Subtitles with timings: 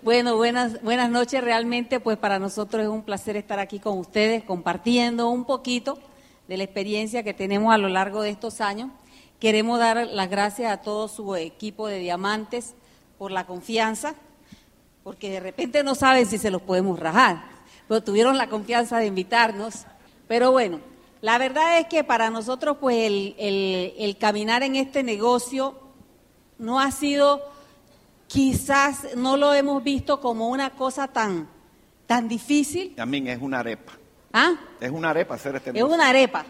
[0.00, 1.42] Bueno, buenas, buenas noches.
[1.42, 5.98] Realmente, pues para nosotros es un placer estar aquí con ustedes, compartiendo un poquito
[6.46, 8.90] de la experiencia que tenemos a lo largo de estos años.
[9.40, 12.74] Queremos dar las gracias a todo su equipo de diamantes
[13.18, 14.14] por la confianza,
[15.02, 17.42] porque de repente no saben si se los podemos rajar,
[17.88, 19.84] pero tuvieron la confianza de invitarnos.
[20.28, 20.78] Pero bueno,
[21.22, 25.74] la verdad es que para nosotros, pues el, el, el caminar en este negocio
[26.56, 27.42] no ha sido,
[28.28, 31.48] quizás no lo hemos visto como una cosa tan,
[32.06, 32.94] tan difícil.
[32.94, 33.94] También es una arepa.
[34.32, 34.52] ¿Ah?
[34.78, 36.44] Es una arepa hacer este Es una arepa.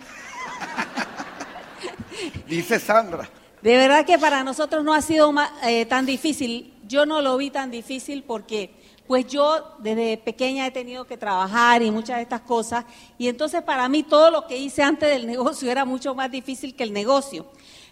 [2.49, 3.31] Dice Sandra.
[3.63, 6.75] De verdad que para nosotros no ha sido eh, tan difícil.
[6.87, 8.75] Yo no lo vi tan difícil porque,
[9.07, 12.85] pues yo desde pequeña he tenido que trabajar y muchas de estas cosas.
[13.19, 16.75] Y entonces para mí todo lo que hice antes del negocio era mucho más difícil
[16.75, 17.47] que el negocio.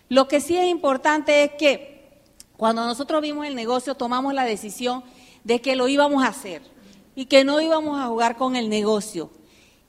[0.09, 1.96] Lo que sí es importante es que
[2.57, 5.05] cuando nosotros vimos el negocio tomamos la decisión
[5.45, 6.63] de que lo íbamos a hacer
[7.15, 9.31] y que no íbamos a jugar con el negocio.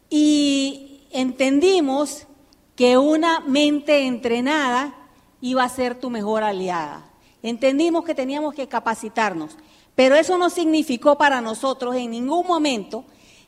[0.10, 2.28] Y entendimos
[2.76, 4.96] que una mente entrenada
[5.42, 7.10] iba a ser tu mejor aliada.
[7.42, 9.58] Entendimos que teníamos que capacitarnos,
[9.96, 13.06] pero eso no significó para nosotros en ningún momento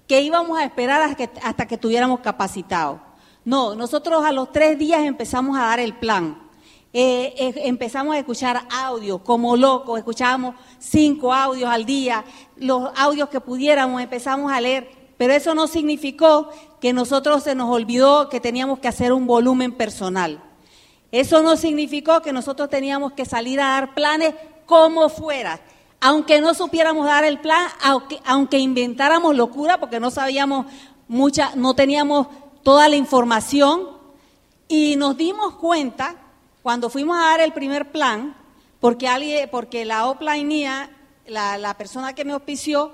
[0.08, 3.00] que íbamos a esperar hasta que, hasta que estuviéramos capacitados.
[3.46, 6.49] No, nosotros a los tres días empezamos a dar el plan.
[6.92, 12.26] Eh, eh, empezamos a escuchar audios como locos, escuchábamos cinco audios al día,
[12.58, 16.50] los audios que pudiéramos empezamos a leer, pero eso no significó
[16.82, 20.42] que nosotros se nos olvidó que teníamos que hacer un volumen personal.
[21.12, 24.34] Eso no significó que nosotros teníamos que salir a dar planes
[24.66, 25.60] como fuera.
[26.02, 30.66] Aunque no supiéramos dar el plan, aunque, aunque inventáramos locura, porque no sabíamos
[31.08, 32.28] mucha, no teníamos
[32.64, 34.00] toda la información,
[34.68, 36.16] y nos dimos cuenta
[36.62, 38.36] cuando fuimos a dar el primer plan,
[38.80, 40.90] porque alguien, porque la offline
[41.28, 42.92] la, la persona que me auspició,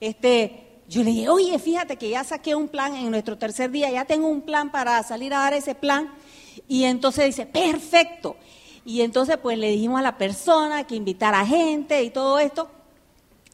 [0.00, 3.90] este, yo le dije, oye, fíjate que ya saqué un plan en nuestro tercer día,
[3.90, 6.12] ya tengo un plan para salir a dar ese plan.
[6.68, 8.36] Y entonces dice, perfecto.
[8.84, 12.70] Y entonces pues le dijimos a la persona que invitara gente y todo esto.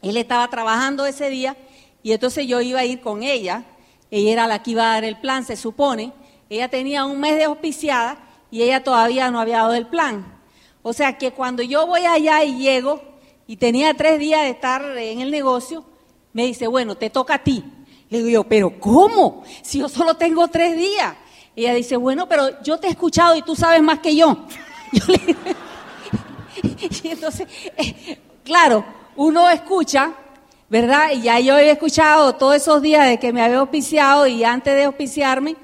[0.01, 1.57] Él estaba trabajando ese día
[2.03, 3.63] y entonces yo iba a ir con ella.
[4.11, 6.13] Ella era la que iba a dar el plan, se supone.
[6.49, 8.17] Ella tenía un mes de auspiciada
[8.53, 10.39] y ella todavía no había dado el plan.
[10.83, 13.01] O sea que cuando yo voy allá y llego
[13.47, 15.83] y tenía tres días de estar en el negocio,
[16.33, 17.63] me dice, bueno, te toca a ti.
[18.09, 19.43] Le digo yo, pero ¿cómo?
[19.63, 21.15] Si yo solo tengo tres días.
[21.55, 24.37] Ella dice, bueno, pero yo te he escuchado y tú sabes más que yo.
[24.91, 25.35] Yo le-
[27.03, 28.85] y entonces, eh, claro,
[29.15, 30.13] uno escucha,
[30.69, 31.09] ¿verdad?
[31.11, 34.75] Y ya yo había escuchado todos esos días de que me había auspiciado y antes
[34.75, 35.55] de auspiciarme,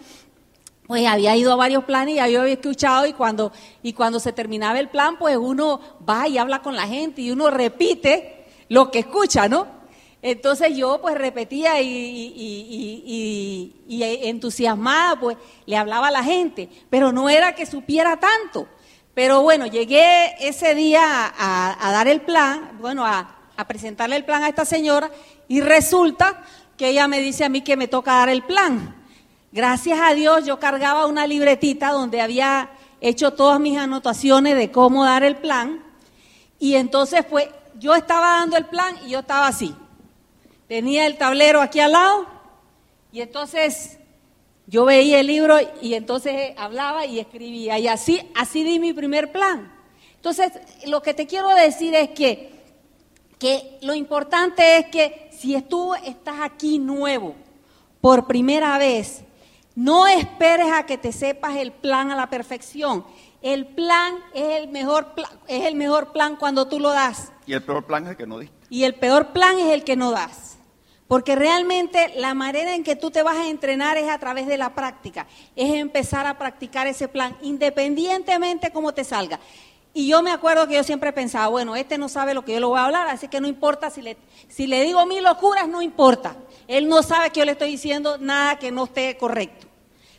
[0.90, 3.52] pues había ido a varios planes y había escuchado y cuando,
[3.84, 5.80] y cuando se terminaba el plan, pues uno
[6.10, 9.68] va y habla con la gente y uno repite lo que escucha, ¿no?
[10.24, 12.34] Entonces yo pues repetía y, y-
[13.06, 18.68] y- y- entusiasmada pues le hablaba a la gente, pero no era que supiera tanto.
[19.14, 21.04] Pero bueno, llegué ese día
[21.38, 25.12] a dar el plan, bueno, a, a presentarle el plan a esta señora
[25.48, 26.44] y resulta
[26.78, 28.96] que ella me dice a mí que me toca dar el plan.
[29.52, 32.70] Gracias a Dios yo cargaba una libretita donde había
[33.02, 35.84] hecho todas mis anotaciones de cómo dar el plan
[36.60, 37.48] y entonces pues
[37.80, 39.74] yo estaba dando el plan y yo estaba así.
[40.68, 42.28] Tenía el tablero aquí al lado
[43.12, 43.98] y entonces
[44.68, 49.32] yo veía el libro y entonces hablaba y escribía y así así di mi primer
[49.32, 49.74] plan.
[50.16, 50.52] Entonces,
[50.86, 52.60] lo que te quiero decir es que
[53.40, 57.34] que lo importante es que si tú estás aquí nuevo
[58.02, 59.24] por primera vez,
[59.82, 63.06] no esperes a que te sepas el plan a la perfección.
[63.42, 67.32] El plan es el mejor pla- es el mejor plan cuando tú lo das.
[67.46, 68.56] Y el peor plan es el que no diste.
[68.70, 70.58] Y el peor plan es el que no das.
[71.08, 74.58] Porque realmente la manera en que tú te vas a entrenar es a través de
[74.58, 75.26] la práctica.
[75.56, 79.40] Es empezar a practicar ese plan, independientemente cómo te salga.
[79.94, 82.60] Y yo me acuerdo que yo siempre pensaba, bueno, este no sabe lo que yo
[82.60, 85.68] le voy a hablar, así que no importa si le, si le digo mil locuras,
[85.68, 86.36] no importa.
[86.68, 89.66] Él no sabe que yo le estoy diciendo nada que no esté correcto.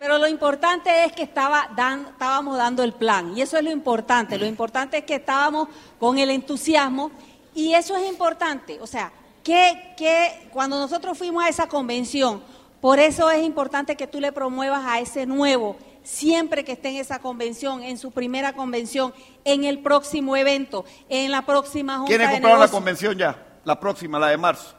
[0.00, 3.36] Pero lo importante es que estaba dan- estábamos dando el plan.
[3.36, 4.38] Y eso es lo importante.
[4.38, 5.68] Lo importante es que estábamos
[5.98, 7.10] con el entusiasmo.
[7.54, 8.78] Y eso es importante.
[8.80, 9.12] O sea,
[9.44, 12.42] que, que cuando nosotros fuimos a esa convención,
[12.80, 16.96] por eso es importante que tú le promuevas a ese nuevo, siempre que esté en
[16.96, 19.12] esa convención, en su primera convención,
[19.44, 23.36] en el próximo evento, en la próxima junta ¿Quiénes compraron la convención ya?
[23.64, 24.74] La próxima, la de marzo.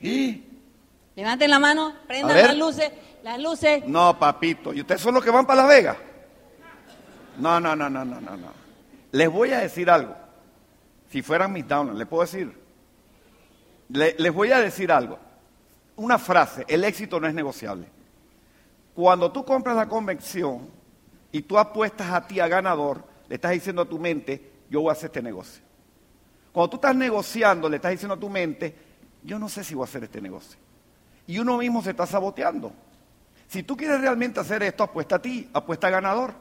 [0.00, 0.42] ¿Y?
[1.14, 2.90] Levanten la mano, prendan las luces,
[3.22, 3.86] las luces.
[3.86, 4.72] No, papito.
[4.72, 5.96] ¿Y ustedes son los que van para Las Vegas?
[7.38, 8.52] No, no, no, no, no, no, no.
[9.12, 10.14] Les voy a decir algo.
[11.10, 12.52] Si fueran mis downloads, ¿les puedo decir?
[13.90, 15.18] Le- les voy a decir algo.
[15.96, 17.86] Una frase, el éxito no es negociable.
[18.94, 20.68] Cuando tú compras la convención
[21.32, 24.90] y tú apuestas a ti a ganador, le estás diciendo a tu mente, yo voy
[24.90, 25.62] a hacer este negocio.
[26.52, 28.74] Cuando tú estás negociando, le estás diciendo a tu mente,
[29.22, 30.58] yo no sé si voy a hacer este negocio.
[31.26, 32.72] Y uno mismo se está saboteando.
[33.48, 36.34] Si tú quieres realmente hacer esto, apuesta a ti, apuesta a ganador.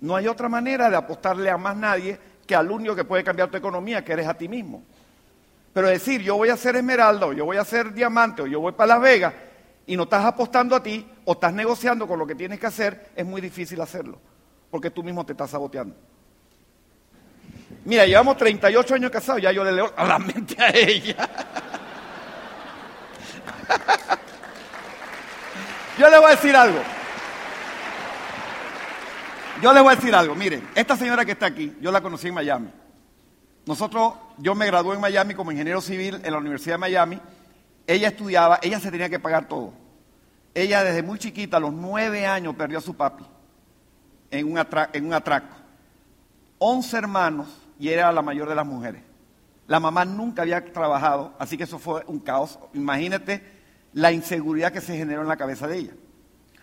[0.00, 3.50] No hay otra manera de apostarle a más nadie que al único que puede cambiar
[3.50, 4.82] tu economía, que eres a ti mismo.
[5.72, 8.60] Pero decir, yo voy a ser esmeralda, o yo voy a ser diamante, o yo
[8.60, 9.34] voy para Las Vegas,
[9.86, 13.10] y no estás apostando a ti, o estás negociando con lo que tienes que hacer,
[13.14, 14.18] es muy difícil hacerlo,
[14.70, 15.94] porque tú mismo te estás saboteando.
[17.84, 21.28] Mira, llevamos 38 años casados, ya yo le leo a la mente a ella.
[26.00, 26.78] Yo le voy a decir algo.
[29.60, 30.34] Yo le voy a decir algo.
[30.34, 32.70] Miren, esta señora que está aquí, yo la conocí en Miami.
[33.66, 37.20] Nosotros, yo me gradué en Miami como ingeniero civil en la Universidad de Miami.
[37.86, 39.74] Ella estudiaba, ella se tenía que pagar todo.
[40.54, 43.26] Ella desde muy chiquita, a los nueve años, perdió a su papi
[44.30, 45.54] en un, en un atraco.
[46.56, 47.46] Once hermanos
[47.78, 49.02] y era la mayor de las mujeres.
[49.66, 52.58] La mamá nunca había trabajado, así que eso fue un caos.
[52.72, 53.59] Imagínate
[53.92, 55.92] la inseguridad que se generó en la cabeza de ella.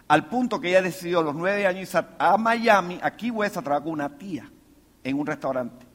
[0.08, 3.62] Al punto que ella decidió a los nueve años irse a Miami, aquí West, a
[3.62, 4.50] trabajar con una tía
[5.04, 5.86] en un restaurante.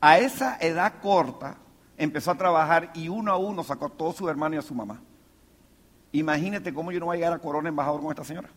[0.00, 1.56] A esa edad corta
[1.96, 4.74] empezó a trabajar y uno a uno sacó a todos sus hermanos y a su
[4.74, 5.00] mamá.
[6.12, 8.48] Imagínate cómo yo no voy a llegar a Corona embajador con esta señora.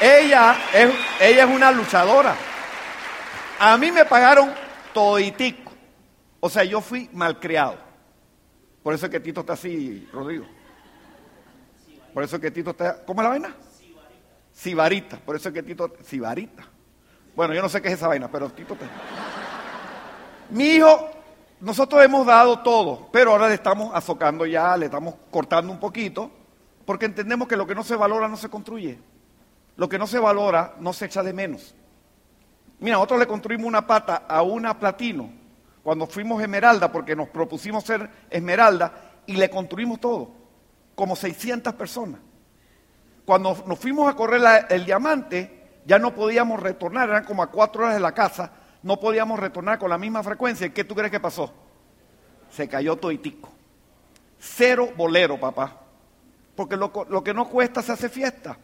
[0.00, 2.36] Ella es, ella es una luchadora.
[3.58, 4.52] A mí me pagaron
[4.92, 5.72] toditico.
[6.38, 7.85] O sea, yo fui malcriado.
[8.86, 10.46] Por eso es que Tito está así, Rodrigo.
[12.14, 13.04] Por eso es que Tito está...
[13.04, 13.56] ¿Cómo es la vaina?
[14.52, 15.16] Sibarita.
[15.16, 15.92] Por eso es que Tito...
[16.04, 16.62] Sibarita.
[17.34, 18.86] Bueno, yo no sé qué es esa vaina, pero Tito está...
[20.50, 21.10] Mi hijo,
[21.60, 26.30] nosotros hemos dado todo, pero ahora le estamos azocando ya, le estamos cortando un poquito,
[26.84, 29.00] porque entendemos que lo que no se valora no se construye.
[29.74, 31.74] Lo que no se valora no se echa de menos.
[32.78, 35.45] Mira, nosotros le construimos una pata a una platino
[35.86, 38.92] cuando fuimos esmeralda, porque nos propusimos ser esmeralda,
[39.24, 40.32] y le construimos todo,
[40.96, 42.18] como 600 personas.
[43.24, 47.84] Cuando nos fuimos a correr el diamante, ya no podíamos retornar, eran como a cuatro
[47.84, 48.50] horas de la casa,
[48.82, 50.66] no podíamos retornar con la misma frecuencia.
[50.66, 51.54] ¿Y qué tú crees que pasó?
[52.50, 53.48] Se cayó toitico.
[54.40, 55.82] Cero bolero, papá.
[56.56, 58.58] Porque lo, lo que no cuesta se hace fiesta.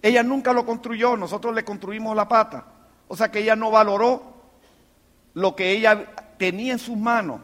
[0.00, 2.66] Ella nunca lo construyó, nosotros le construimos la pata.
[3.08, 4.36] O sea que ella no valoró
[5.34, 6.06] lo que ella
[6.38, 7.40] tenía en sus manos.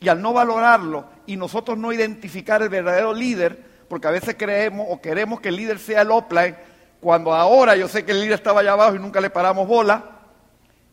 [0.00, 4.86] Y al no valorarlo y nosotros no identificar el verdadero líder, porque a veces creemos
[4.88, 6.56] o queremos que el líder sea el offline,
[7.00, 10.04] cuando ahora yo sé que el líder estaba allá abajo y nunca le paramos bola.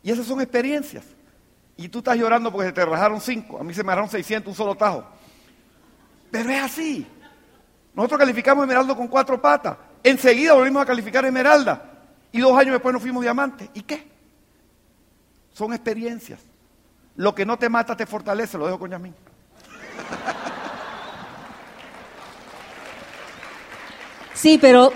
[0.04, 1.06] Y esas son experiencias.
[1.76, 3.60] Y tú estás llorando porque se te rajaron cinco.
[3.60, 5.06] A mí se me rajaron 600 un solo tajo.
[6.32, 7.08] Pero es así.
[7.94, 9.78] Nosotros calificamos Esmeralda con cuatro patas.
[10.04, 11.84] Enseguida volvimos a calificar Esmeralda.
[12.32, 13.70] Y dos años después nos fuimos diamante.
[13.74, 14.08] ¿Y qué?
[15.54, 16.40] Son experiencias.
[17.18, 19.14] Lo que no te mata te fortalece, lo dejo con Yasmín.
[24.34, 24.92] Sí, pero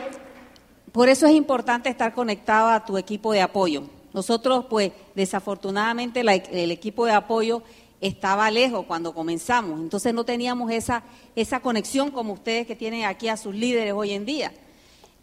[0.91, 3.83] por eso es importante estar conectado a tu equipo de apoyo.
[4.13, 7.63] Nosotros, pues, desafortunadamente la- el equipo de apoyo
[8.01, 11.03] estaba lejos cuando comenzamos, entonces no teníamos esa,
[11.36, 14.51] esa conexión como ustedes que tienen aquí a sus líderes hoy en día.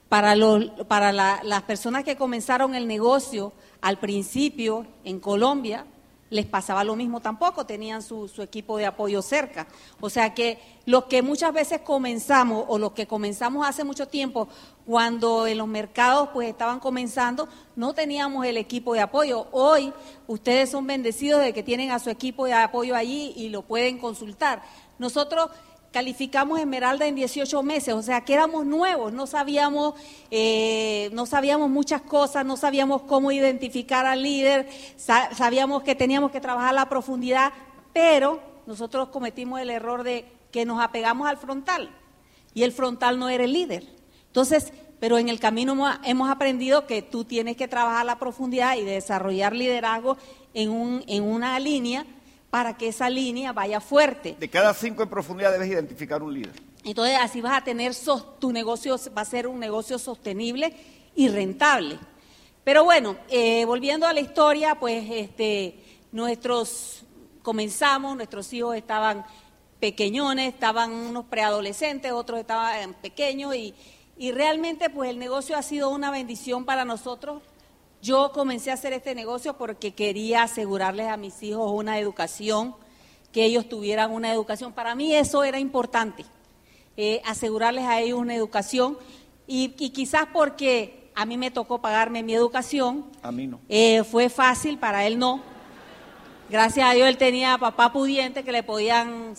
[0.09, 5.85] Para, los, para la- las personas que comenzaron el negocio al principio en Colombia,
[6.31, 9.67] les pasaba lo mismo tampoco, tenían su, su equipo de apoyo cerca.
[10.01, 14.49] O sea que los que muchas veces comenzamos o los que comenzamos hace mucho tiempo,
[14.87, 19.47] cuando en los mercados pues estaban comenzando, no teníamos el equipo de apoyo.
[19.53, 19.93] Hoy
[20.27, 23.99] ustedes son bendecidos de que tienen a su equipo de apoyo allí y lo pueden
[23.99, 24.63] consultar.
[24.99, 25.51] Nosotros
[25.93, 29.95] calificamos Esmeralda en 18 meses, o sea que éramos nuevos, no sabíamos,
[30.31, 36.31] eh, no sabíamos muchas cosas, no sabíamos cómo identificar al líder, sa- sabíamos que teníamos
[36.31, 37.53] que trabajar a la profundidad,
[37.93, 41.91] pero nosotros cometimos el error de que nos apegamos al frontal
[42.55, 43.85] y el frontal no era el líder.
[44.27, 45.73] Entonces, pero en el camino
[46.05, 50.17] hemos- aprendido que tú tienes que trabajar la profundidad y desarrollar liderazgo
[50.55, 52.05] en, un, en una línea
[52.51, 54.37] para que esa línea vaya fuerte.
[54.39, 56.53] De cada cinco en profundidad debes identificar un líder.
[56.85, 57.93] Entonces así vas a tener,
[58.39, 60.75] tu negocio va a ser un negocio sostenible
[61.15, 61.99] y rentable.
[62.65, 67.03] Pero bueno, eh, volviendo a la historia, pues este, nuestros,
[67.43, 69.25] comenzamos, nuestros hijos estaban
[69.81, 73.75] pequeñones, estaban unos preadolescentes, otros estaban pequeños y,
[74.17, 77.43] y realmente pues el negocio ha sido una bendición para nosotros.
[78.01, 82.75] Yo comencé a hacer este negocio porque quería asegurarles a mis hijos una educación
[83.33, 84.73] que ellos tuvieran una educación.
[84.73, 86.25] Para mí eso era importante,
[86.97, 88.99] eh, asegurarles a ellos una educación
[89.47, 93.07] y, y, quizás porque a mí me tocó pagarme mi educación.
[93.23, 93.61] A mí no.
[93.69, 95.41] Eh, fue fácil, para él no.
[96.51, 99.35] Gracias a Dios él tenía papá pudiente que le podían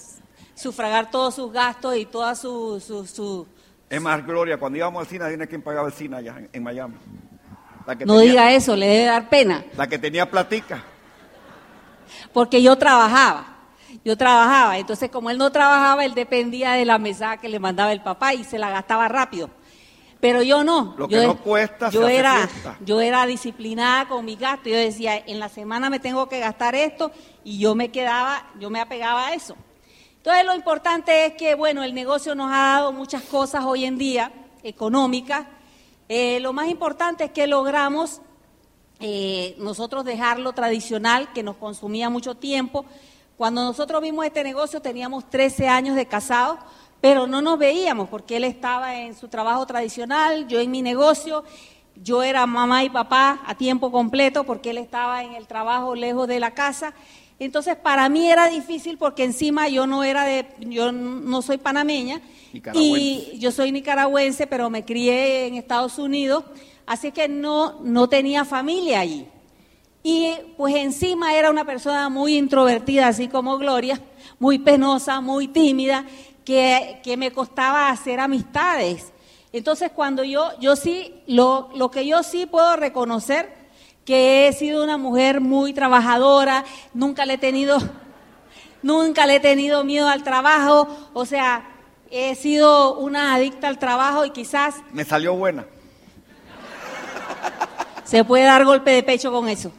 [0.53, 2.83] sufragar todos sus gastos y todas sus...
[2.83, 3.47] Su, su,
[3.89, 6.63] es más, Gloria, cuando íbamos al cine, ¿tiene quien pagaba el cine allá en, en
[6.63, 6.95] Miami?
[8.05, 9.63] No diga eso, le debe dar pena.
[9.77, 10.83] La que tenía platica.
[12.33, 13.57] Porque yo trabajaba,
[14.05, 14.77] yo trabajaba.
[14.77, 18.33] Entonces, como él no trabajaba, él dependía de la mesa que le mandaba el papá
[18.33, 19.49] y se la gastaba rápido.
[20.19, 20.95] Pero yo no.
[20.97, 22.77] Lo que yo, no cuesta, yo se era, fiesta.
[22.85, 24.69] yo era disciplinada con mi gasto.
[24.69, 27.11] Yo decía, en la semana me tengo que gastar esto
[27.43, 29.55] y yo me quedaba, yo me apegaba a eso.
[30.17, 33.97] Entonces, lo importante es que, bueno, el negocio nos ha dado muchas cosas hoy en
[33.97, 34.31] día,
[34.63, 35.45] económicas.
[36.11, 38.19] Eh, lo más importante es que logramos
[38.99, 42.83] eh, nosotros dejar lo tradicional, que nos consumía mucho tiempo.
[43.37, 46.57] Cuando nosotros vimos este negocio teníamos 13 años de casados,
[46.99, 51.43] pero no nos veíamos porque él estaba en su trabajo tradicional, yo en mi negocio,
[51.95, 56.27] yo era mamá y papá a tiempo completo porque él estaba en el trabajo lejos
[56.27, 56.95] de la casa.
[57.39, 62.21] Entonces para mí era difícil porque encima yo no era de, yo no soy panameña
[62.73, 66.43] y yo soy nicaragüense, pero me crié en Estados Unidos,
[66.85, 69.25] así que no, no tenía familia allí.
[70.03, 74.01] Y pues encima era una persona muy introvertida, así como Gloria,
[74.37, 76.05] muy penosa, muy tímida,
[76.43, 79.13] que, que me costaba hacer amistades.
[79.53, 83.58] Entonces cuando yo, yo sí, lo, lo que yo sí puedo reconocer,
[84.09, 87.77] que he sido una mujer muy trabajadora, nunca le he tenido,
[88.81, 91.69] nunca le he tenido miedo al trabajo, o sea,
[92.09, 94.77] he sido una adicta al trabajo y quizás...
[94.93, 95.67] Me salió buena.
[98.03, 99.71] Se puede dar golpe de pecho con eso.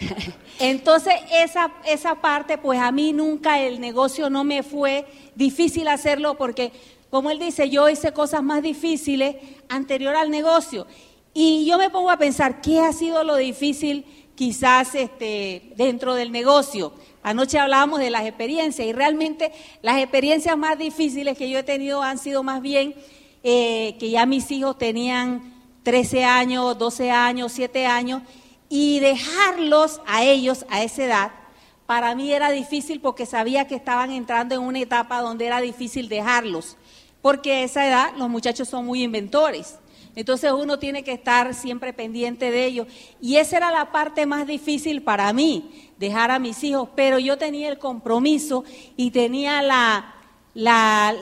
[0.58, 6.38] Entonces, esa, esa parte, pues a mí nunca el negocio no me fue difícil hacerlo
[6.38, 6.72] porque,
[7.10, 9.36] como él dice, yo hice cosas más difíciles
[9.68, 10.86] anterior al negocio.
[11.40, 14.04] Y yo me pongo a pensar, ¿qué ha sido lo difícil
[14.34, 16.92] quizás este, dentro del negocio?
[17.22, 22.02] Anoche hablábamos de las experiencias y realmente las experiencias más difíciles que yo he tenido
[22.02, 22.96] han sido más bien
[23.44, 25.54] eh, que ya mis hijos tenían
[25.84, 28.22] 13 años, 12 años, 7 años
[28.68, 31.30] y dejarlos a ellos a esa edad,
[31.86, 36.08] para mí era difícil porque sabía que estaban entrando en una etapa donde era difícil
[36.08, 36.76] dejarlos,
[37.22, 39.76] porque a esa edad los muchachos son muy inventores.
[40.18, 42.88] Entonces uno tiene que estar siempre pendiente de ellos.
[43.20, 46.88] Y esa era la parte más difícil para mí, dejar a mis hijos.
[46.96, 48.64] Pero yo tenía el compromiso
[48.96, 50.16] y tenía la,
[50.54, 51.14] la,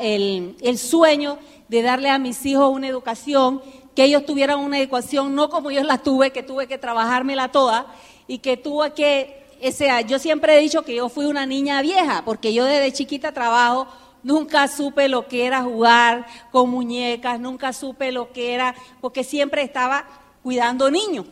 [0.00, 3.62] el, el sueño de darle a mis hijos una educación
[3.94, 7.86] que ellos tuvieran una educación no como yo la tuve, que tuve que trabajármela toda
[8.26, 11.80] y que tuve que, o sea, yo siempre he dicho que yo fui una niña
[11.80, 13.86] vieja, porque yo desde chiquita trabajo,
[14.22, 19.62] nunca supe lo que era jugar con muñecas, nunca supe lo que era, porque siempre
[19.62, 20.04] estaba
[20.42, 21.26] cuidando niños.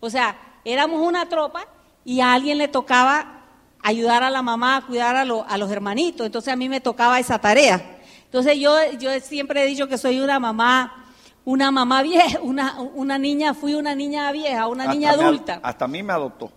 [0.00, 1.66] O sea, éramos una tropa
[2.04, 3.40] y a alguien le tocaba
[3.82, 6.80] ayudar a la mamá a cuidar a, lo, a los hermanitos, entonces a mí me
[6.80, 7.98] tocaba esa tarea.
[8.24, 10.98] Entonces yo, yo siempre he dicho que soy una mamá
[11.44, 15.60] una mamá vieja, una, una niña, fui una niña vieja, una Hasta niña me- adulta.
[15.62, 16.52] hasta a mí me adoptó.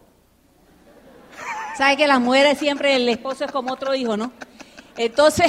[1.77, 4.32] ¿Sabe que las mujeres siempre el esposo es como otro hijo, no?
[4.96, 5.48] Entonces,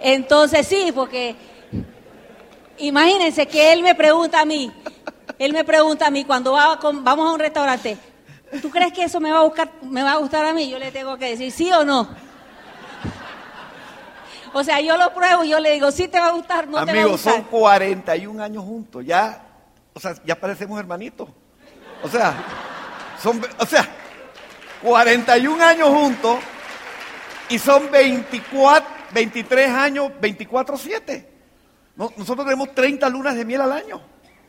[0.00, 1.36] entonces sí, porque
[2.78, 4.72] imagínense que él me pregunta a mí,
[5.38, 7.96] él me pregunta a mí cuando va con- vamos a un restaurante,
[8.62, 10.68] ¿tú crees que eso me va a buscar, me va a gustar a mí?
[10.70, 12.08] Yo le tengo que decir sí o no.
[14.52, 16.78] O sea, yo lo pruebo y yo le digo, sí te va a gustar, no
[16.78, 17.34] te va a Amigos, gustar.
[17.34, 19.04] son 41 años juntos.
[19.06, 19.44] Ya,
[19.94, 21.28] o sea, ya parecemos hermanitos.
[22.02, 22.34] O sea,
[23.22, 23.88] son, o sea,
[24.82, 26.38] 41 años juntos
[27.48, 31.26] y son 24, 23 años, 24-7.
[31.96, 34.00] No- nosotros tenemos 30 lunas de miel al año.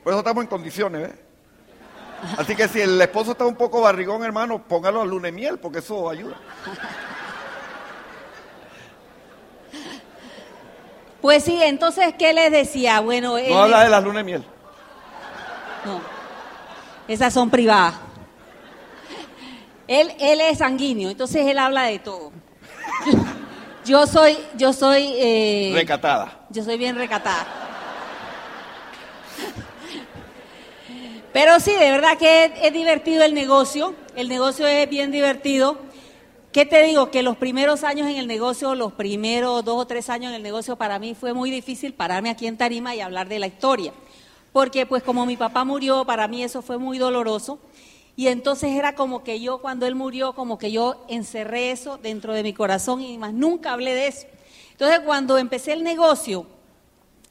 [0.04, 1.16] Por eso estamos en condiciones, ¿eh?
[2.38, 5.58] Así que si el esposo está un poco barrigón, hermano, póngalo a luna de miel,
[5.60, 6.36] porque eso ayuda.
[11.22, 13.00] Pues sí, entonces, ¿qué les decía?
[13.00, 14.46] Bueno, él No habla de las lunas de miel.
[15.86, 16.02] No,
[17.08, 17.96] esas son privadas.
[19.88, 22.32] Él, él es sanguíneo, entonces él habla de todo.
[23.86, 26.46] Yo, soy, yo soy, eh, Recatada.
[26.50, 27.48] yo soy bien recatada.
[31.34, 33.96] Pero sí, de verdad que es, es divertido el negocio.
[34.16, 35.78] El negocio es bien divertido.
[36.52, 37.10] ¿Qué te digo?
[37.10, 40.44] Que los primeros años en el negocio, los primeros dos o tres años en el
[40.44, 43.94] negocio, para mí fue muy difícil pararme aquí en Tarima y hablar de la historia.
[44.52, 47.58] Porque pues como mi papá murió, para mí eso fue muy doloroso.
[48.16, 52.34] Y entonces era como que yo, cuando él murió, como que yo encerré eso dentro
[52.34, 54.28] de mi corazón y más nunca hablé de eso.
[54.72, 56.46] Entonces, cuando empecé el negocio,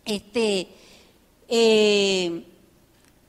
[0.04, 0.68] este,
[1.48, 2.44] eh,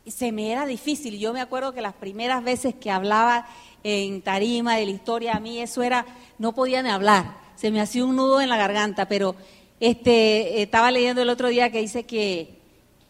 [0.08, 1.20] se me era difícil.
[1.20, 3.48] Yo me acuerdo que las primeras veces que hablaba
[3.84, 6.06] en tarima de la historia, a mí eso era,
[6.38, 9.36] no podía ni hablar, se me hacía un nudo en la garganta, pero
[9.80, 12.61] este, estaba leyendo el otro día que dice que,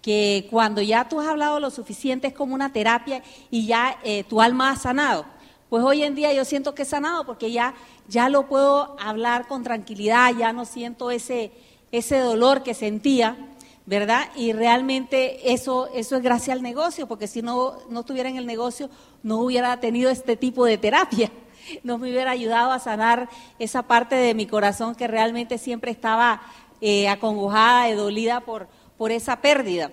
[0.02, 4.24] que cuando ya tú has hablado lo suficiente es como una terapia y ya eh,
[4.24, 5.26] tu alma ha sanado.
[5.70, 7.76] Pues hoy en día yo siento que he sanado porque ya,
[8.08, 11.52] ya lo puedo hablar con tranquilidad, ya no siento ese,
[11.92, 13.48] ese dolor que sentía.
[13.84, 14.30] ¿verdad?
[14.36, 18.46] Y realmente eso, eso es gracias al negocio, porque si no, no estuviera en el
[18.46, 18.90] negocio,
[19.24, 21.32] no hubiera tenido este tipo de terapia,
[21.84, 23.28] no me hubiera ayudado a sanar
[23.60, 26.42] esa parte de mi corazón que realmente siempre estaba
[26.80, 28.68] eh, acongojada y dolida por,
[29.02, 29.90] por esa pérdida.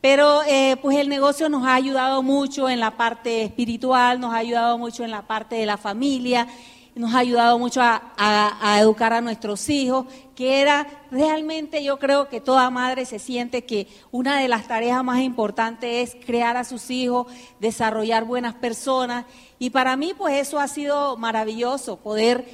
[0.00, 4.36] Pero eh, pues el negocio nos ha ayudado mucho en la parte espiritual, nos ha
[4.36, 6.46] ayudado mucho en la parte de la familia,
[6.94, 10.06] nos ha ayudado mucho a, educar a nuestros hijos,
[10.36, 15.02] que era realmente yo creo que toda madre se siente que una de las tareas
[15.02, 17.26] más importantes es crear a sus hijos,
[17.58, 19.24] desarrollar buenas personas.
[19.58, 22.44] Y para mí pues eso ha sido maravilloso, poder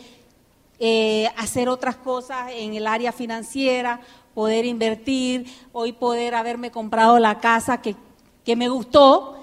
[0.83, 4.00] eh, hacer otras cosas en el área financiera,
[4.35, 7.97] poder invertir, hoy poder haberme comprado la casa que,
[8.45, 9.37] que me gustó.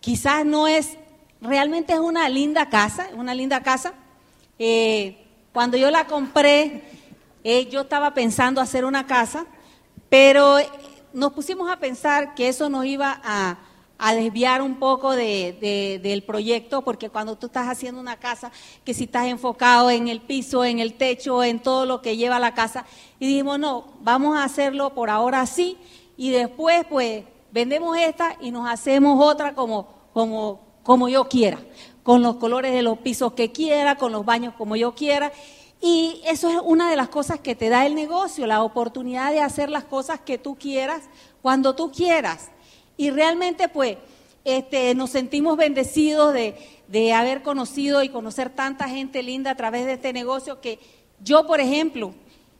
[0.00, 0.96] Quizás no es,
[1.40, 3.94] realmente es una linda casa, una linda casa
[4.58, 6.82] eh, cuando yo la compré,
[7.44, 9.46] eh, yo estaba pensando hacer una casa,
[10.08, 10.56] pero
[11.12, 13.58] nos pusimos a pensar que eso nos iba a,
[14.14, 18.52] desviar un poco del proyecto, porque cuando tú estás haciendo una casa,
[18.84, 22.38] que si estás enfocado en el piso, en el techo, en todo lo que lleva
[22.38, 22.86] la casa,
[23.18, 25.76] y dijimos, no, vamos a hacerlo por ahora así,
[26.16, 31.58] y después pues vendemos esta y nos hacemos otra como, como, como yo quiera
[32.08, 35.30] con los colores de los pisos que quiera, con los baños como yo quiera.
[35.78, 39.42] Y eso es una de las cosas que te da el negocio, la oportunidad de
[39.42, 41.02] hacer las cosas que tú quieras
[41.42, 42.50] cuando tú quieras.
[42.98, 43.96] Y realmente pues
[44.44, 49.94] este, nos sentimos bendecidos de, haber conocido y conocer tanta gente linda a través de
[49.94, 50.78] este negocio que
[51.22, 52.14] yo, por ejemplo,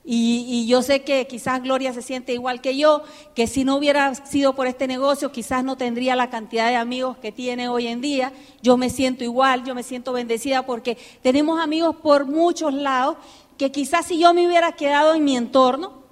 [0.05, 3.03] y, yo sé que quizás Gloria se siente igual que yo,
[3.35, 7.17] que si no hubiera sido por este negocio, quizás no tendría la cantidad de amigos
[7.17, 8.33] que tiene hoy en día.
[8.61, 13.17] Yo me siento igual, yo me siento bendecida porque tenemos amigos por muchos lados
[13.57, 16.03] que quizás si yo me hubiera quedado en mi entorno,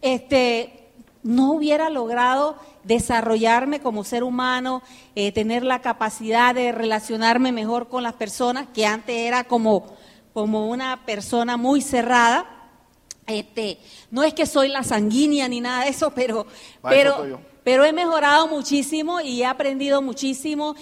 [0.00, 0.81] este,
[1.22, 4.82] no hubiera logrado desarrollarme como ser humano,
[5.14, 9.86] eh, tener la capacidad de relacionarme mejor con las personas, que antes era como,
[10.32, 12.46] como una persona muy cerrada.
[13.26, 13.78] Este,
[14.10, 16.46] no es que soy la sanguínea ni nada de eso, pero,
[16.82, 20.74] pero, pero he mejorado muchísimo y he aprendido muchísimo.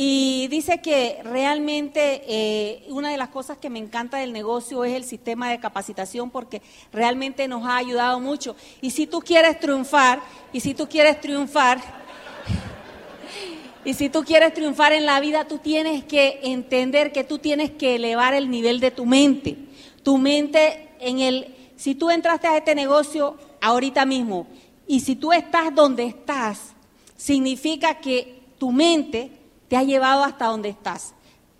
[0.00, 4.94] Y dice que realmente eh, una de las cosas que me encanta del negocio es
[4.94, 8.54] el sistema de capacitación porque realmente nos ha ayudado mucho.
[8.80, 10.20] Y si tú quieres triunfar,
[10.52, 11.80] y si tú quieres triunfar,
[13.84, 17.72] y si tú quieres triunfar en la vida, tú tienes que entender que tú tienes
[17.72, 19.56] que elevar el nivel de tu mente.
[20.04, 24.46] Tu mente en el si tú entraste a este negocio ahorita mismo
[24.88, 26.72] y si tú estás donde estás,
[27.16, 29.30] significa que tu mente
[29.68, 31.14] te ha llevado hasta donde estás.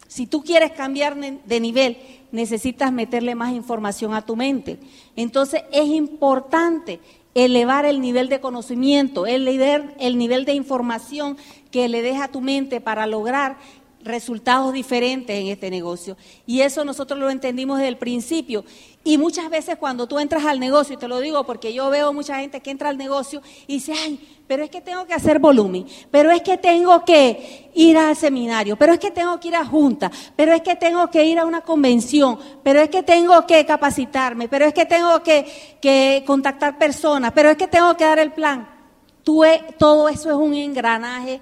[0.08, 1.98] Si tú quieres cambiar de nivel,
[2.32, 4.80] necesitas meterle más información a tu mente.
[5.14, 7.00] Entonces es importante
[7.34, 11.36] elevar el nivel de conocimiento, elevar el nivel de información
[11.70, 13.58] que le deja a tu mente para lograr
[14.02, 16.16] resultados diferentes en este negocio.
[16.46, 18.64] Y eso nosotros lo entendimos desde el principio.
[19.04, 22.12] Y muchas veces cuando tú entras al negocio, y te lo digo porque yo veo
[22.12, 25.38] mucha gente que entra al negocio y dice, ay, pero es que tengo que hacer
[25.38, 29.56] volumen, pero es que tengo que ir al seminario, pero es que tengo que ir
[29.56, 33.46] a junta, pero es que tengo que ir a una convención, pero es que tengo
[33.46, 38.04] que capacitarme, pero es que tengo que, que contactar personas, pero es que tengo que
[38.04, 38.68] dar el plan.
[39.22, 39.42] Tú,
[39.78, 41.40] todo eso es un engranaje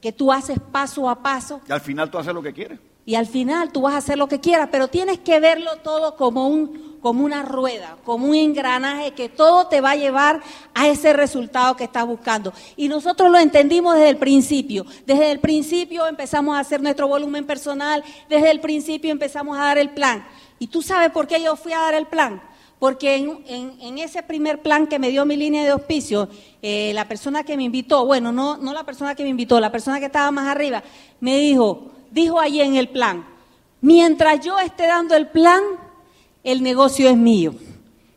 [0.00, 1.60] que tú haces paso a paso.
[1.68, 2.78] Y al final tú haces lo que quieres.
[3.08, 6.14] Y al final tú vas a hacer lo que quieras, pero tienes que verlo todo
[6.14, 10.42] como, un, como una rueda, como un engranaje que todo te va a llevar
[10.74, 12.52] a ese resultado que estás buscando.
[12.76, 14.84] Y nosotros lo entendimos desde el principio.
[15.06, 19.78] Desde el principio empezamos a hacer nuestro volumen personal, desde el principio empezamos a dar
[19.78, 20.26] el plan.
[20.58, 22.42] ¿Y tú sabes por qué yo fui a dar el plan?
[22.78, 26.28] Porque en, ese primer plan que me dio mi línea de auspicio,
[26.62, 29.98] eh, la persona que me invitó, bueno, no, la persona que me invitó, la persona
[29.98, 30.84] que estaba más arriba,
[31.18, 33.26] me dijo, dijo ahí en el plan,
[33.80, 35.60] mientras yo esté dando el plan,
[36.44, 37.54] el negocio es mío.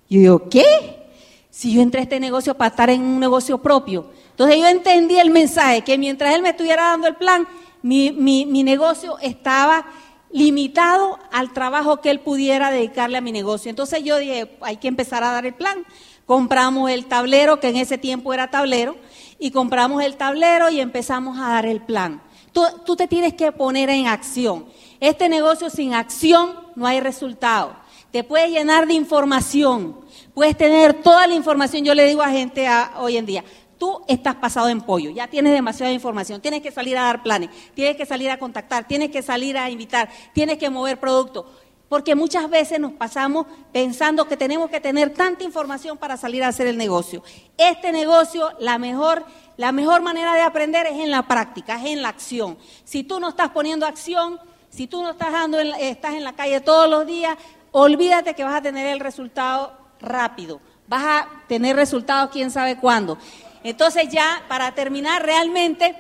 [0.08, 1.08] Y yo digo, ¿qué?
[1.50, 4.12] Si yo entré a este negocio para estar en un negocio propio.
[4.30, 7.47] Entonces yo entendí el mensaje, que mientras él me estuviera dando el plan,
[7.82, 9.88] mi negocio estaba
[10.34, 13.70] limitado al trabajo que él pudiera dedicarle a mi negocio.
[13.70, 15.86] Entonces yo dije, hay que empezar a dar el plan.
[16.26, 18.96] Compramos el tablero, que en ese tiempo era tablero,
[19.39, 22.22] y compramos el tablero y empezamos a dar el plan.
[22.54, 24.65] Tú, te tienes que poner en acción.
[25.00, 27.76] Este negocio sin acción no hay resultado.
[28.12, 29.98] Te puedes llenar de información,
[30.34, 31.86] puedes tener toda la información.
[31.86, 32.67] Yo le digo a gente
[32.98, 33.46] hoy en día,
[33.82, 37.50] tú estás pasado en pollo, ya tienes demasiada información, tienes que salir a dar planes,
[37.74, 41.48] tienes que salir a contactar, tienes que salir a invitar, tienes que mover productos.
[41.89, 46.50] Porque muchas veces nos pasamos pensando que tenemos que tener tanta información para salir a
[46.50, 47.24] hacer el negocio.
[47.58, 49.26] Este negocio, la mejor,
[49.58, 52.60] la mejor manera de aprender es en la práctica, es en la acción.
[52.84, 54.39] Si tú no estás poniendo acción,
[54.70, 57.36] si tú no estás, dando estás en la calle todos los días,
[57.72, 60.62] olvídate que vas a tener el resultado rápido.
[60.88, 63.17] Vas a tener resultados quién sabe cuándo.
[63.63, 65.95] Entonces ya, para terminar realmente,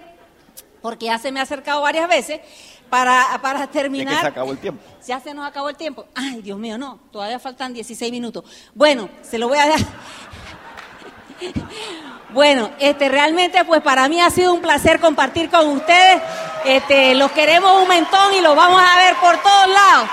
[0.81, 2.41] porque ya se me ha acercado varias veces,
[2.89, 4.15] para, para terminar...
[4.15, 4.83] Ya se acabó el tiempo.
[5.07, 6.05] Ya se nos acabó el tiempo.
[6.13, 8.43] Ay, Dios mío, no, todavía faltan 16 minutos.
[8.75, 9.79] Bueno, se lo voy a dar...
[12.33, 16.21] Bueno, este, realmente pues para mí ha sido un placer compartir con ustedes.
[16.63, 20.09] Este, los queremos un montón y los vamos a ver por todos lados.